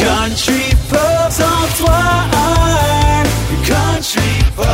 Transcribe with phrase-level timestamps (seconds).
[0.00, 0.98] Country Pop,
[1.30, 1.98] sans toi,
[2.32, 3.22] un
[3.66, 4.20] Country
[4.56, 4.66] Pop.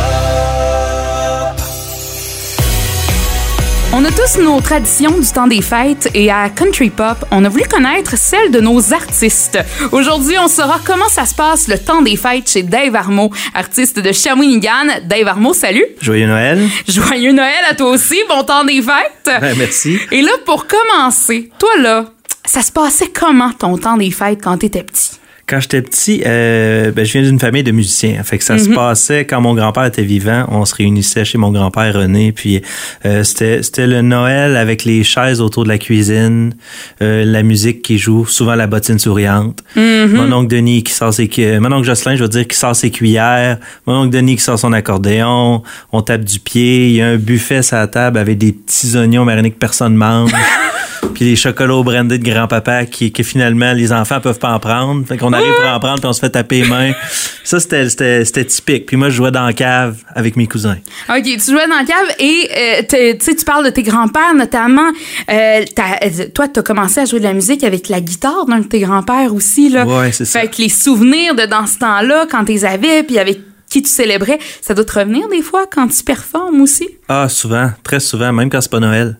[3.93, 7.49] On a tous nos traditions du temps des fêtes et à Country Pop, on a
[7.49, 9.59] voulu connaître celles de nos artistes.
[9.91, 13.99] Aujourd'hui, on saura comment ça se passe le temps des fêtes chez Dave Armo, artiste
[13.99, 15.01] de Shawinigan.
[15.05, 15.87] Dave Armo, salut!
[16.01, 16.61] Joyeux Noël.
[16.87, 19.43] Joyeux Noël à toi aussi, bon temps des fêtes!
[19.43, 19.99] Ouais, merci.
[20.13, 22.05] Et là, pour commencer, toi là,
[22.47, 25.19] ça se passait comment ton temps des fêtes quand t'étais petit?
[25.49, 28.21] Quand j'étais petit, euh, ben, je viens d'une famille de musiciens.
[28.25, 30.45] Fait que ça se passait quand mon grand-père était vivant.
[30.49, 32.33] On se réunissait chez mon grand-père René.
[32.33, 32.63] Puis
[33.05, 36.53] euh, c'était c'était le Noël avec les chaises autour de la cuisine,
[37.01, 39.63] euh, la musique qui joue, souvent la bottine souriante.
[39.77, 42.91] Mon oncle Denis qui sort ses mon oncle Jocelyn, je veux dire, qui sort ses
[42.91, 43.59] cuillères.
[43.87, 45.63] Mon oncle Denis qui sort son accordéon.
[45.93, 46.89] On tape du pied.
[46.89, 49.95] Il y a un buffet sur la table avec des petits oignons marinés que personne
[49.95, 50.33] mange.
[51.15, 54.59] puis les chocolats au brandy de grand-papa qui, que finalement les enfants peuvent pas en
[54.59, 55.07] prendre.
[55.07, 56.93] Fait qu'on arrive pour en prendre puis on se fait taper les mains.
[57.45, 58.87] Ça, c'était, c'était, c'était typique.
[58.87, 60.79] Puis moi, je jouais dans la cave avec mes cousins.
[61.09, 64.35] OK, tu jouais dans la cave et euh, tu sais, tu parles de tes grands-pères
[64.35, 64.91] notamment.
[65.31, 68.59] Euh, t'as- toi, tu as commencé à jouer de la musique avec la guitare d'un
[68.59, 69.69] de tes grands-pères aussi.
[69.69, 69.87] Là.
[69.87, 70.41] Ouais, c'est ça.
[70.41, 73.39] Fait que les souvenirs de dans ce temps-là, quand tu les avais, puis avec
[73.71, 76.89] qui tu célébrais, ça doit te revenir des fois quand tu performes aussi?
[77.09, 79.19] Ah, souvent, très souvent, même quand c'est pas Noël.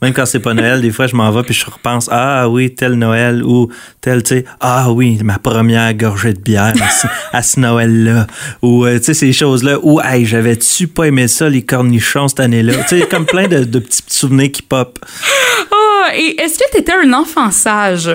[0.00, 2.72] Même quand c'est pas Noël, des fois, je m'en vais puis je repense, ah oui,
[2.74, 3.68] tel Noël ou
[4.00, 8.26] tel, tu sais, ah oui, ma première gorgée de bière à ce, à ce Noël-là.
[8.62, 9.78] Ou, euh, tu sais, ces choses-là.
[9.82, 12.74] Ou, hey, j'avais-tu pas aimé ça, les cornichons cette année-là?
[12.88, 14.98] Tu sais, comme plein de, de petits souvenirs qui pop.
[15.72, 18.10] Ah, et est-ce que tu étais un enfant sage?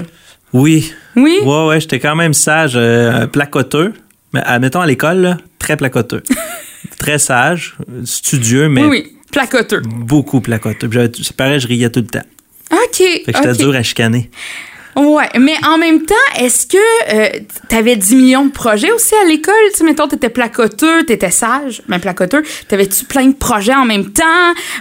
[0.54, 0.94] Oui.
[1.16, 1.40] Oui?
[1.44, 3.94] Ouais, ouais, j'étais quand même sage, euh, placoteux.
[4.34, 6.24] Mais admettons à l'école, très placoteux.
[6.98, 9.18] très sage, studieux, mais Oui, oui.
[9.34, 9.82] Placoteux.
[9.82, 10.88] beaucoup placoteux.
[10.88, 12.24] Puis C'est pareil, je riais tout le temps.
[12.72, 12.98] OK.
[12.98, 13.58] Fait que j'étais ok.
[13.58, 14.30] dur à chicaner.
[14.96, 16.78] Ouais, mais en même temps, est-ce que
[17.14, 19.54] euh, t'avais 10 millions de projets aussi à l'école?
[19.72, 22.44] Tu sais, mettons, t'étais placoteux, t'étais sage, mais placoteux.
[22.68, 24.24] T'avais-tu plein de projets en même temps?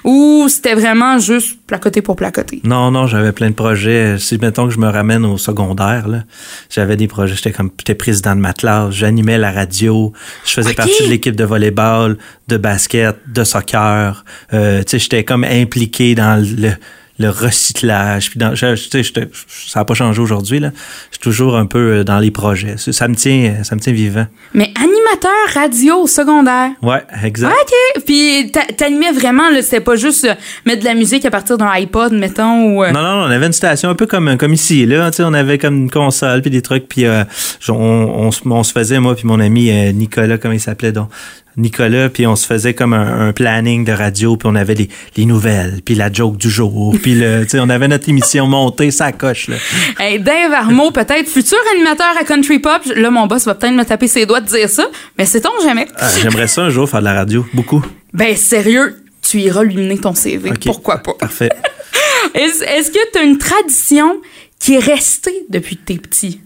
[0.04, 2.60] Ou c'était vraiment juste placoter pour placoter?
[2.64, 4.18] Non, non, j'avais plein de projets.
[4.18, 6.24] Si, mettons que je me ramène au secondaire, là,
[6.68, 7.34] j'avais des projets.
[7.34, 10.12] J'étais comme, j'étais président de ma classe, j'animais la radio,
[10.44, 12.18] je faisais partie de l'équipe de volleyball,
[12.48, 14.24] de basket, de soccer.
[14.52, 16.72] Euh, tu sais, j'étais comme impliqué dans le,
[17.18, 18.30] le recyclage.
[18.30, 20.70] Puis dans, je- ça n'a pas changé aujourd'hui, là.
[21.10, 22.76] Je suis toujours un peu euh, dans les projets.
[22.78, 24.26] Ça, me tient, ça me tient vivant.
[24.54, 26.70] Mais animateur radio secondaire.
[26.82, 27.52] Ouais, exact.
[27.52, 28.02] OK.
[28.06, 30.34] Puis t'a- t'animais vraiment, là, c'était pas juste euh,
[30.66, 32.82] mettre de la musique à partir d'un iPod, mettons, ou...
[32.84, 34.86] euh, Non, non, on avait une station un peu comme, comme ici.
[34.86, 36.88] Là, on avait comme une console puis des trucs.
[36.88, 37.24] Puis euh,
[37.68, 40.92] on, on, se- on se faisait, moi puis mon ami euh, Nicolas, comment il s'appelait
[40.92, 41.08] donc?
[41.56, 44.88] Nicolas, puis on se faisait comme un, un planning de radio, puis on avait les,
[45.16, 49.12] les nouvelles, puis la joke du jour, puis le, on avait notre émission montée, ça
[49.12, 49.56] coche là.
[49.98, 52.82] Hey, Dave Armo, peut-être futur animateur à Country Pop.
[52.96, 55.62] Là, mon boss va peut-être me taper ses doigts de dire ça, mais c'est on
[55.66, 55.86] jamais?
[55.96, 57.84] Ah, J'aimerais ça un jour faire de la radio, beaucoup.
[58.12, 60.52] Ben, sérieux, tu iras lui mener ton CV.
[60.64, 61.14] Pourquoi pas?
[61.14, 61.50] Parfait.
[62.34, 64.20] Est-ce est-ce que tu as une tradition
[64.58, 66.40] qui est restée depuis que t'es petit?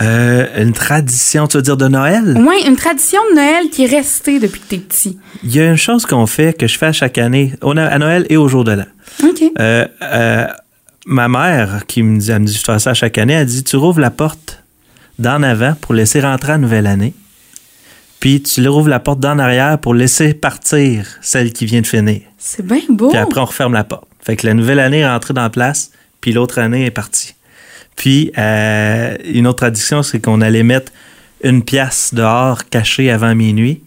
[0.00, 2.36] Euh, une tradition, tu veux dire de Noël?
[2.36, 5.18] Ouais, une tradition de Noël qui est restée depuis que t'es petit.
[5.44, 8.26] Il y a une chose qu'on fait que je fais à chaque année, à Noël
[8.28, 8.86] et au jour de l'an.
[9.22, 9.42] OK.
[9.58, 10.46] Euh, euh,
[11.06, 13.46] ma mère, qui me dit, elle me dit, je fais ça à chaque année, elle
[13.46, 14.62] dit, tu rouvres la porte
[15.18, 17.14] d'en avant pour laisser rentrer la nouvelle année.
[18.18, 22.22] Puis tu rouvres la porte d'en arrière pour laisser partir celle qui vient de finir.
[22.38, 23.10] C'est bien beau.
[23.10, 24.06] Puis après, on referme la porte.
[24.20, 25.90] Fait que la nouvelle année est rentrée dans la place,
[26.20, 27.34] puis l'autre année est partie.
[27.96, 30.92] Puis, euh, une autre tradition, c'est qu'on allait mettre
[31.42, 33.82] une pièce dehors cachée avant minuit,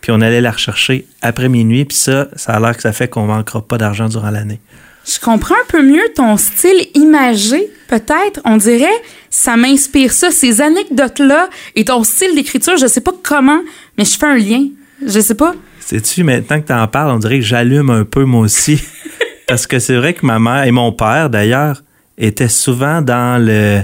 [0.00, 3.08] puis on allait la rechercher après minuit, puis ça, ça a l'air que ça fait
[3.08, 4.60] qu'on manquera pas d'argent durant l'année.
[5.06, 8.40] Je comprends un peu mieux ton style imagé, peut-être.
[8.44, 8.86] On dirait,
[9.28, 12.78] ça m'inspire ça, ces anecdotes-là et ton style d'écriture.
[12.78, 13.60] Je sais pas comment,
[13.98, 14.66] mais je fais un lien.
[15.06, 15.54] Je sais pas.
[15.80, 18.82] Sais-tu, maintenant que tu en parles, on dirait que j'allume un peu moi aussi.
[19.46, 21.82] Parce que c'est vrai que ma mère et mon père, d'ailleurs,
[22.18, 23.82] étaient souvent dans le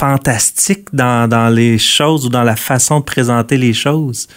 [0.00, 4.28] fantastique dans, les choses ou dans la façon de présenter les choses.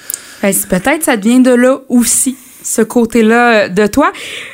[0.41, 4.11] Ben, peut-être ça devient de là aussi, ce côté-là euh, de toi.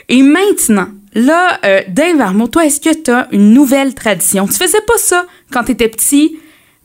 [0.07, 4.45] Et maintenant, là, euh, Dave Armo, toi, est-ce que tu as une nouvelle tradition?
[4.45, 6.37] Tu faisais pas ça quand tu étais petit,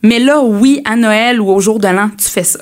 [0.03, 2.61] mais là, oui, à Noël ou au jour de l'an, tu fais ça.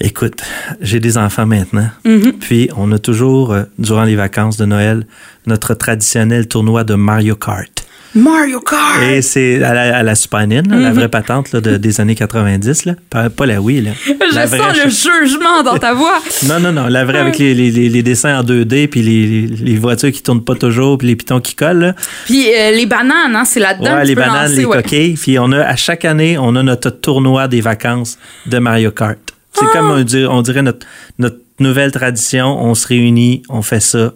[0.00, 0.42] Écoute,
[0.80, 1.88] j'ai des enfants maintenant.
[2.04, 2.32] Mm-hmm.
[2.34, 5.06] Puis on a toujours, euh, durant les vacances de Noël,
[5.46, 7.84] notre traditionnel tournoi de Mario Kart.
[8.14, 9.02] Mario Kart!
[9.02, 12.86] Et c'est à la, à la Super la vraie patente là, de- des années 90,
[12.86, 12.94] là.
[13.10, 13.82] Pas, pas la Wii.
[13.82, 13.90] Là.
[14.06, 16.18] Je sens le jugement dans ta voix.
[16.48, 19.76] Non, non, non, la vraie avec les, les, les, dessins en 2D, puis les, les,
[19.76, 21.80] voitures qui tournent pas toujours, puis les pitons qui collent.
[21.80, 21.94] Là.
[22.26, 24.82] Puis euh, les bananes, hein, c'est là-dedans Ouais, les bananes, lancer, les ouais.
[24.82, 25.14] coquilles.
[25.14, 29.18] Puis on a, à chaque année, on a notre tournoi des vacances de Mario Kart.
[29.52, 29.72] C'est Ah!
[29.72, 30.86] comme on dirait, on dirait notre,
[31.18, 32.46] notre nouvelle tradition.
[32.62, 34.12] On se réunit, on fait ça.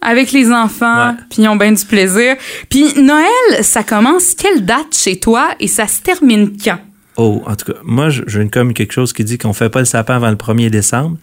[0.00, 2.36] Avec les enfants, puis ils ont bien du plaisir.
[2.68, 6.78] Puis Noël, ça commence quelle date chez toi et ça se termine quand?
[7.16, 9.78] Oh, en tout cas, moi, je- j'ai comme quelque chose qui dit qu'on fait pas
[9.78, 11.16] le sapin avant le 1er décembre.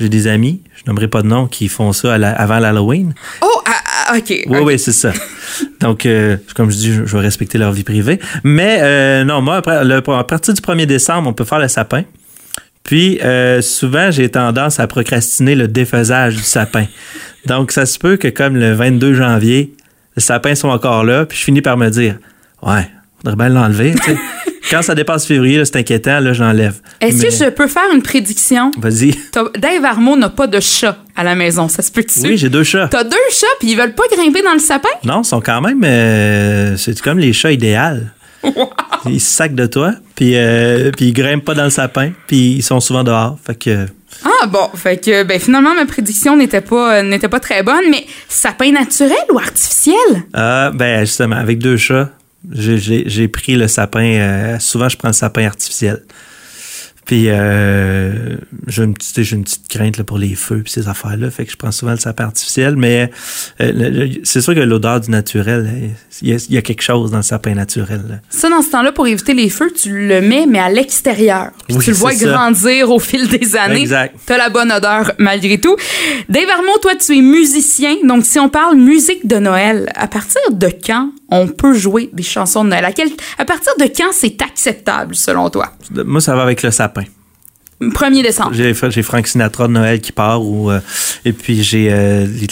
[0.00, 3.14] J'ai des amis, je nommerai pas de nom, qui font ça à la- avant l'Halloween.
[3.42, 3.70] Oh, ah,
[4.08, 4.30] ah, OK.
[4.30, 4.66] Oui, ok.
[4.66, 5.12] oui, c'est ça.
[5.80, 8.18] Donc, euh, comme je dis, je, je vais respecter leur vie privée.
[8.42, 11.68] Mais euh, non, moi, après, le- à partir du 1er décembre, on peut faire le
[11.68, 12.04] sapin.
[12.84, 16.84] Puis, euh, souvent, j'ai tendance à procrastiner le défaisage du sapin.
[17.46, 19.74] Donc, ça se peut que comme le 22 janvier,
[20.16, 22.16] le sapin soit encore là, puis je finis par me dire,
[22.62, 22.86] ouais,
[23.22, 23.94] faudrait bien l'enlever.
[24.70, 26.74] Quand ça dépasse février, c'est inquiétant, là, j'enlève.
[27.00, 28.70] Est-ce Mais- que je peux faire une prédiction?
[28.78, 29.14] Vas-y.
[29.58, 32.20] Dave Armo n'a pas de chat à la maison, ça se peut-tu?
[32.20, 32.88] Oui, j'ai deux chats.
[32.90, 34.88] T'as deux chats, puis ils veulent pas grimper dans le sapin?
[35.04, 35.82] Non, ils sont quand même.
[35.84, 37.52] euh, c'est comme les chats
[39.06, 42.52] Ils se sacent de toi, puis, euh, puis ils grimpent pas dans le sapin, puis
[42.52, 43.38] ils sont souvent dehors.
[43.44, 43.86] Fait que.
[44.24, 47.84] Ah bon, fait que ben finalement ma prédiction n'était pas euh, n'était pas très bonne,
[47.90, 49.96] mais sapin naturel ou artificiel?
[50.32, 52.10] Ah, ben, justement, avec deux chats,
[52.50, 54.04] j'ai pris le sapin.
[54.04, 56.02] euh, souvent, je prends le sapin artificiel.
[57.04, 58.36] Puis, euh,
[58.66, 61.30] j'ai une, petite- j'ai une petite crainte là, pour les feux puis ces affaires-là.
[61.30, 62.76] Fait que je prends souvent le sapin artificiel.
[62.76, 63.10] Mais
[63.60, 65.88] euh, c'est sûr que l'odeur du naturel, euh,
[66.22, 68.02] il y, a, il y a quelque chose dans le sapin naturel.
[68.08, 68.14] là.
[68.30, 71.50] Ça dans ce temps-là pour éviter les feux, tu le mets mais à l'extérieur.
[71.68, 72.26] Puis Oui, tu le vois ça.
[72.26, 73.82] grandir au fil des années.
[73.82, 74.14] Exact.
[74.26, 75.76] T'as la bonne odeur malgré tout.
[76.28, 80.40] Dave Armand, toi tu es musicien, donc si on parle musique de Noël, à partir
[80.52, 84.12] de quand on peut jouer des chansons de Noël à, quel- à partir de quand
[84.12, 85.72] c'est acceptable selon toi?
[85.90, 87.04] Moi, ça va avec le sapin.
[87.80, 88.52] 1er décembre.
[88.54, 90.80] J'ai j'ai Frank Sinatra de Noël qui part ou euh,
[91.24, 92.46] et puis j'ai euh, les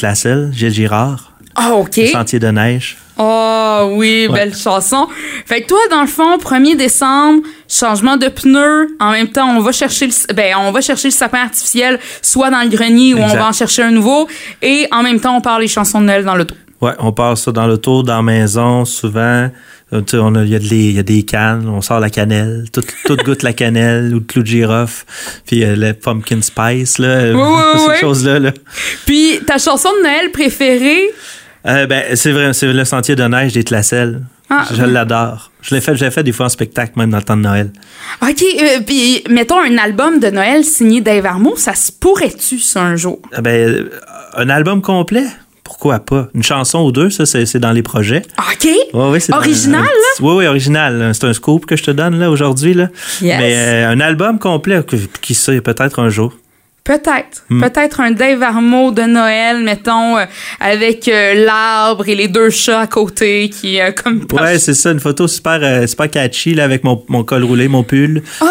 [0.53, 1.97] Gilles Girard, Ah OK.
[1.97, 2.99] Le Sentier de neige.
[3.19, 4.35] Oh oui, Ouais.
[4.41, 5.07] belle chanson.
[5.47, 8.97] Fait que toi, dans le fond, 1er décembre, changement de pneus.
[9.01, 12.51] En même temps, on va chercher le, ben, on va chercher le sapin artificiel, soit
[12.51, 14.29] dans le grenier ou on va en chercher un nouveau.
[14.63, 16.55] Et en même temps, on parle les chansons de Noël dans l'auto.
[16.83, 19.49] Ouais, on part ça dans l'auto, dans la maison, souvent.
[19.93, 22.65] Euh, il y a de les- il y a des cannes, on sort la cannelle,
[22.73, 25.05] tout, tout goûte la cannelle ou le clou de girofle,
[25.47, 27.97] puis euh, le pumpkin spice là, Oui, oui, ces oui.
[28.01, 28.39] choses là.
[28.39, 28.53] là.
[29.07, 31.09] Puis, ta chanson de Noël préférée?
[31.67, 34.23] Euh, ben c'est vrai, c'est le Sentier de neige des Tlacelles.
[34.51, 34.65] Ah.
[34.75, 35.51] je l'adore.
[35.63, 37.43] Je l'ai fait, je l'ai fait des fois en spectacle même dans le temps de
[37.43, 37.71] Noël.
[38.23, 42.83] OK, euh, puis mettons un album de Noël signé Dave Armo, ça se pourrait-tu, ça,
[42.83, 43.21] un jour?
[43.33, 43.91] Ah Ben, euh,
[44.37, 45.25] un album complet,
[45.65, 46.29] pourquoi pas?
[46.35, 48.23] Une chanson ou deux, ça c'est dans les projets.
[48.39, 48.69] OK?
[48.93, 51.11] Ouais, c'est Original, un petit- Oui, oui, original.
[51.15, 52.75] C'est un scoop que je te donne là aujourd'hui.
[52.75, 52.89] Là.
[53.21, 53.37] Yes.
[53.39, 54.81] Mais euh, un album complet,
[55.21, 56.35] qui sait, peut-être un jour.
[56.85, 57.45] Peut-être.
[57.49, 57.63] Hmm.
[57.63, 60.25] Peut-être un Dave Armo de Noël, mettons, euh,
[60.59, 64.27] avec euh, l'arbre et les deux chats à côté qui, euh, comme...
[64.33, 67.85] Ouais, c'est ça, une photo super, super catchy là, avec mon, mon col roulé, mon
[67.85, 68.21] pull.
[68.41, 68.47] Ah,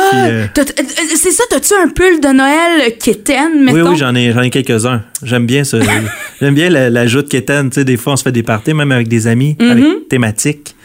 [0.56, 3.90] c'est ça, t'as-tu un pull de Noël kitten, oui, mettons?
[3.92, 5.04] oui, j'en ai, j'en ai quelques-uns.
[5.24, 5.78] J'aime bien ça.
[6.42, 7.70] J'aime bien la, la joute quétaine.
[7.70, 10.76] Tu sais, des fois, on se fait des parties, même avec des amis, avec thématiques.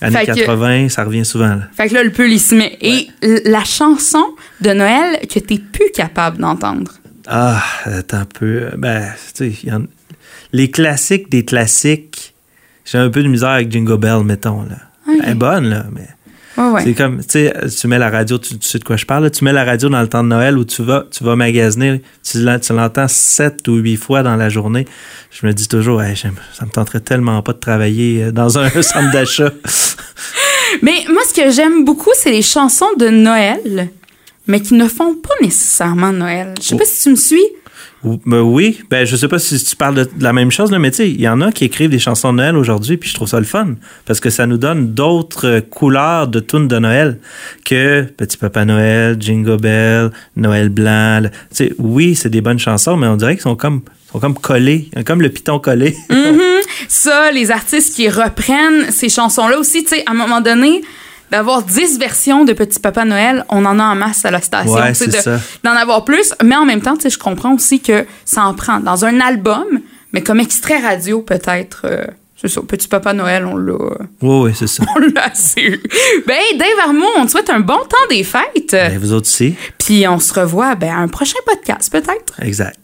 [0.00, 0.18] Années Mm-hmm.
[0.20, 1.48] Fait que- 80, ça revient souvent.
[1.56, 1.62] Là.
[1.76, 2.78] Fait que là, le pull, il se met.
[2.80, 3.08] Et
[3.44, 4.24] la chanson
[4.62, 6.92] de Noël que t'es plus capable d'entendre?
[7.26, 8.68] Ah, attends un peu.
[8.78, 9.04] Ben,
[9.34, 9.82] tu sais, en-
[10.52, 12.32] les classiques des classiques,
[12.86, 14.62] j'ai un peu de misère avec Jingle Bell, mettons.
[14.62, 14.76] Là.
[15.22, 16.06] Elle est bonne, là, mais
[16.60, 16.82] Ouais.
[16.84, 19.24] c'est comme, tu sais, tu mets la radio, tu, tu sais de quoi je parle,
[19.24, 21.34] là, tu mets la radio dans le temps de Noël où tu vas, tu vas
[21.36, 24.86] magasiner, tu l'en- tu l'entends sept ou huit fois dans la journée.
[25.30, 26.28] Je me dis toujours, Hey, ça
[26.64, 29.50] me tenterait tellement pas de travailler euh, dans un centre d'achat.
[30.82, 33.88] Mais moi, ce que j'aime beaucoup, c'est les chansons de Noël,
[34.46, 36.54] mais qui ne font pas nécessairement Noël.
[36.60, 37.44] Je sais pas si tu me suis.
[38.02, 40.90] Ben oui, ben je sais pas si tu parles de, la même chose, là, mais
[40.90, 43.14] tu sais, il y en a qui écrivent des chansons de Noël aujourd'hui, puis je
[43.14, 43.74] trouve ça le fun,
[44.06, 47.18] parce que ça nous donne d'autres euh, couleurs de tunes de Noël
[47.66, 51.24] que Petit Papa Noël, Jingle Bell, Noël Blanc.
[51.24, 54.34] Tu sais, oui, c'est des bonnes chansons, mais on dirait qu'ils sont comme, sont comme
[54.34, 55.94] collés, comme le piton collé.
[56.88, 60.80] Ça, les artistes qui reprennent ces chansons-là aussi, tu sais, à un moment donné,
[61.30, 64.72] d'avoir 10 versions de Petit Papa Noël, on en a en masse à la station.
[64.74, 65.38] Ouais, de-.
[65.64, 68.54] D'en avoir plus, mais en même temps, tu sais, je comprends aussi que ça en
[68.54, 69.64] prend dans un album,
[70.12, 71.82] mais comme extrait radio, peut-être.
[71.84, 72.04] euh,
[72.40, 73.74] c'est ça, Petit Papa Noël, on l'a.
[74.22, 74.82] oui, oui, c'est ça.
[74.96, 75.82] On l'a assez eu.
[76.26, 78.70] Ben, Dave Armand, on te souhaite un bon temps des fêtes.
[78.72, 79.54] Ben, vous autres aussi.
[79.76, 82.40] Puis on se revoit ben, à un prochain podcast, peut-être.
[82.40, 82.78] Exact.